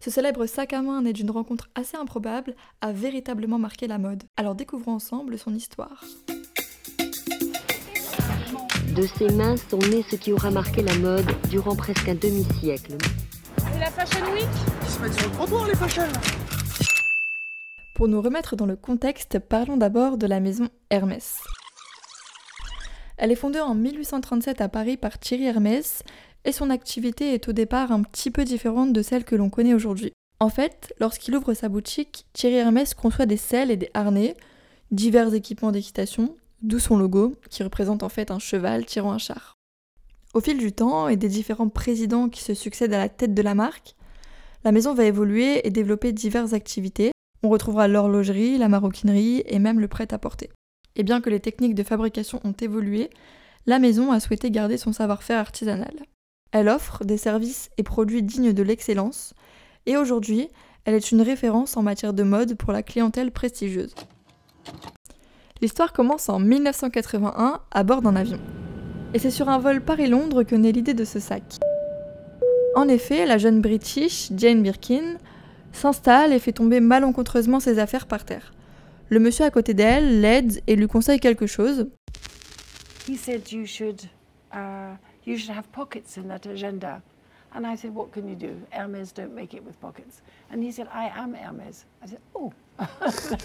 [0.00, 4.22] Ce célèbre sac à main né d'une rencontre assez improbable a véritablement marqué la mode.
[4.36, 6.04] Alors découvrons ensemble son histoire.
[8.94, 12.96] De ses mains sont nés ce qui aura marqué la mode durant presque un demi-siècle.
[13.72, 14.46] C'est la Fashion Week?
[14.82, 16.04] Ils se mettent sur le trottoir les fashion
[17.94, 21.36] Pour nous remettre dans le contexte, parlons d'abord de la maison Hermès.
[23.18, 26.04] Elle est fondée en 1837 à Paris par Thierry Hermès
[26.44, 29.74] et son activité est au départ un petit peu différente de celle que l'on connaît
[29.74, 30.12] aujourd'hui.
[30.40, 34.36] En fait, lorsqu'il ouvre sa boutique, Thierry Hermès conçoit des selles et des harnais,
[34.90, 39.54] divers équipements d'équitation, d'où son logo, qui représente en fait un cheval tirant un char.
[40.34, 43.42] Au fil du temps et des différents présidents qui se succèdent à la tête de
[43.42, 43.96] la marque,
[44.64, 47.12] la maison va évoluer et développer diverses activités.
[47.42, 50.50] On retrouvera l'horlogerie, la maroquinerie et même le prêt-à-porter.
[50.96, 53.10] Et bien que les techniques de fabrication ont évolué,
[53.66, 55.94] la maison a souhaité garder son savoir-faire artisanal.
[56.52, 59.34] Elle offre des services et produits dignes de l'excellence,
[59.86, 60.48] et aujourd'hui,
[60.84, 63.94] elle est une référence en matière de mode pour la clientèle prestigieuse.
[65.60, 68.38] L'histoire commence en 1981 à bord d'un avion.
[69.12, 71.42] Et c'est sur un vol Paris-Londres que naît l'idée de ce sac.
[72.76, 75.16] En effet, la jeune British, Jane Birkin,
[75.72, 78.52] s'installe et fait tomber malencontreusement ses affaires par terre.
[79.08, 81.88] Le monsieur à côté d'elle l'aide et lui conseille quelque chose.
[83.08, 84.02] He said you should,
[84.52, 84.94] uh,
[85.28, 87.02] you should have pockets in that agenda.
[87.54, 88.56] And I said, what can you do?
[88.70, 90.22] Hermes don't make it with pockets.
[90.50, 91.84] And he said, I am Hermes.
[92.02, 92.52] I said, oh.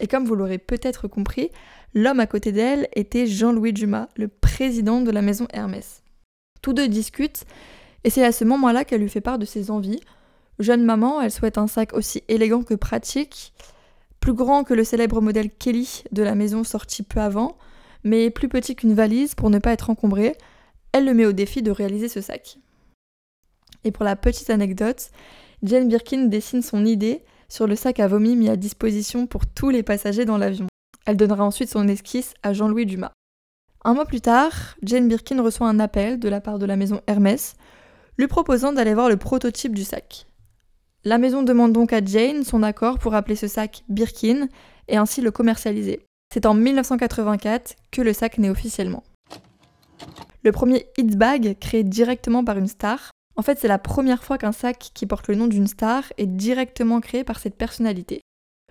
[0.00, 1.50] Et comme vous l'aurez peut-être compris,
[1.94, 6.02] l'homme à côté d'elle était Jean-Louis Dumas, le président de la maison Hermès.
[6.60, 7.44] Tous deux discutent,
[8.02, 10.00] et c'est à ce moment-là qu'elle lui fait part de ses envies.
[10.58, 13.52] Jeune maman, elle souhaite un sac aussi élégant que pratique,
[14.18, 17.56] plus grand que le célèbre modèle Kelly de la maison sorti peu avant,
[18.02, 20.36] mais plus petit qu'une valise pour ne pas être encombré.
[20.92, 22.58] Elle le met au défi de réaliser ce sac.
[23.84, 25.10] Et pour la petite anecdote,
[25.62, 29.70] Jane Birkin dessine son idée sur le sac à vomi mis à disposition pour tous
[29.70, 30.66] les passagers dans l'avion.
[31.06, 33.12] Elle donnera ensuite son esquisse à Jean-Louis Dumas.
[33.84, 37.00] Un mois plus tard, Jane Birkin reçoit un appel de la part de la maison
[37.06, 37.56] Hermès,
[38.18, 40.26] lui proposant d'aller voir le prototype du sac.
[41.04, 44.48] La maison demande donc à Jane son accord pour appeler ce sac Birkin
[44.86, 46.06] et ainsi le commercialiser.
[46.32, 49.02] C'est en 1984 que le sac naît officiellement.
[50.44, 54.38] Le premier hit bag, créé directement par une star, en fait c'est la première fois
[54.38, 58.20] qu'un sac qui porte le nom d'une star est directement créé par cette personnalité.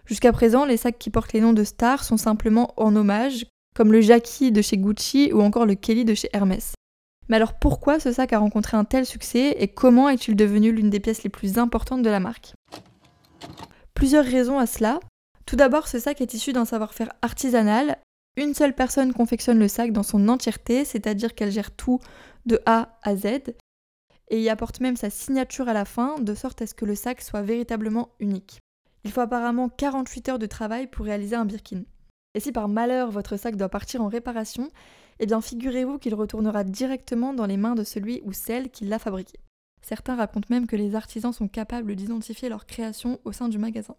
[0.06, 3.46] Jusqu'à présent, les sacs qui portent les noms de stars sont simplement en hommage,
[3.76, 6.74] comme le Jackie de chez Gucci ou encore le Kelly de chez Hermès.
[7.30, 10.90] Mais alors pourquoi ce sac a rencontré un tel succès et comment est-il devenu l'une
[10.90, 12.54] des pièces les plus importantes de la marque?
[13.94, 15.00] Plusieurs raisons à cela.
[15.46, 17.98] Tout d'abord, ce sac est issu d'un savoir-faire artisanal.
[18.38, 22.00] Une seule personne confectionne le sac dans son entièreté, c'est-à-dire qu'elle gère tout
[22.46, 23.54] de A à Z,
[24.30, 26.96] et y apporte même sa signature à la fin, de sorte à ce que le
[26.96, 28.60] sac soit véritablement unique.
[29.04, 31.84] Il faut apparemment 48 heures de travail pour réaliser un Birkin.
[32.34, 34.72] Et si par malheur votre sac doit partir en réparation,
[35.20, 39.00] eh bien figurez-vous qu'il retournera directement dans les mains de celui ou celle qui l'a
[39.00, 39.38] fabriqué.
[39.82, 43.96] Certains racontent même que les artisans sont capables d'identifier leur création au sein du magasin.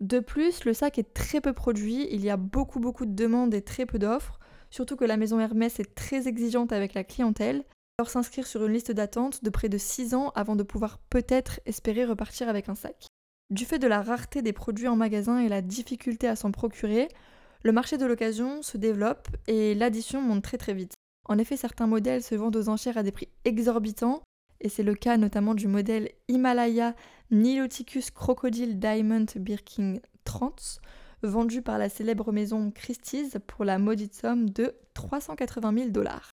[0.00, 3.52] De plus, le sac est très peu produit, il y a beaucoup beaucoup de demandes
[3.52, 4.40] et très peu d'offres,
[4.70, 7.64] surtout que la maison Hermès est très exigeante avec la clientèle,
[7.98, 11.60] alors s'inscrire sur une liste d'attente de près de 6 ans avant de pouvoir peut-être
[11.66, 13.06] espérer repartir avec un sac.
[13.50, 17.08] Du fait de la rareté des produits en magasin et la difficulté à s'en procurer,
[17.62, 20.94] le marché de l'occasion se développe et l'addition monte très très vite.
[21.28, 24.22] En effet, certains modèles se vendent aux enchères à des prix exorbitants,
[24.60, 26.94] et c'est le cas notamment du modèle Himalaya
[27.30, 30.80] Niloticus Crocodile Diamond Birkin 30,
[31.22, 36.30] vendu par la célèbre maison Christie's pour la maudite somme de 380 000 dollars.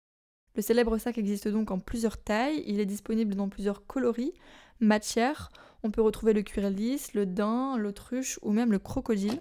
[0.55, 4.33] Le célèbre sac existe donc en plusieurs tailles, il est disponible dans plusieurs coloris,
[4.79, 5.51] matières,
[5.83, 9.39] on peut retrouver le cuir lisse, le daim, l'autruche ou même le crocodile.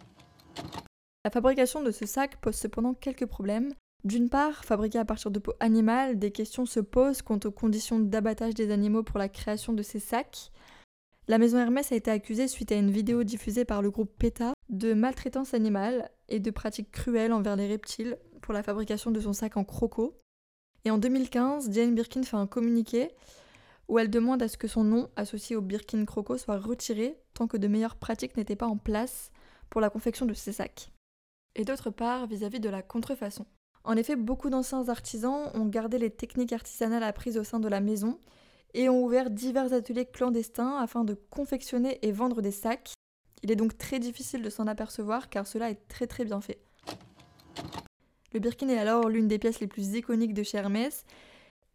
[1.25, 3.72] La fabrication de ce sac pose cependant quelques problèmes.
[4.06, 7.99] D'une part, fabriqué à partir de peau animale, des questions se posent quant aux conditions
[7.99, 10.53] d'abattage des animaux pour la création de ces sacs.
[11.27, 14.53] La maison Hermès a été accusée suite à une vidéo diffusée par le groupe PETA
[14.69, 19.32] de maltraitance animale et de pratiques cruelles envers les reptiles pour la fabrication de son
[19.32, 20.17] sac en croco.
[20.85, 23.11] Et en 2015, Jane Birkin fait un communiqué
[23.88, 27.49] où elle demande à ce que son nom associé au Birkin Croco soit retiré tant
[27.49, 29.32] que de meilleures pratiques n'étaient pas en place
[29.69, 30.93] pour la confection de ces sacs.
[31.56, 33.47] Et d'autre part, vis-à-vis de la contrefaçon.
[33.87, 37.81] En effet, beaucoup d'anciens artisans ont gardé les techniques artisanales apprises au sein de la
[37.81, 38.19] maison
[38.75, 42.94] et ont ouvert divers ateliers clandestins afin de confectionner et vendre des sacs.
[43.44, 46.59] Il est donc très difficile de s'en apercevoir car cela est très très bien fait.
[48.33, 50.61] Le Birkin est alors l'une des pièces les plus iconiques de chez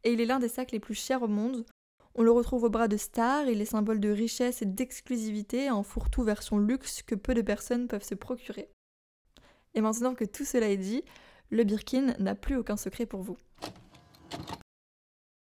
[0.04, 1.66] et il est l'un des sacs les plus chers au monde.
[2.16, 5.81] On le retrouve au bras de stars, il est symbole de richesse et d'exclusivité en
[5.81, 8.69] fourre-tout version luxe que peu de personnes peuvent se procurer.
[9.75, 11.06] Et maintenant que tout cela est dit,
[11.51, 13.38] le Birkin n'a plus aucun secret pour vous.